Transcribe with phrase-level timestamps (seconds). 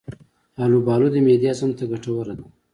[0.65, 2.45] البالو د معدې هضم ته ګټوره ده.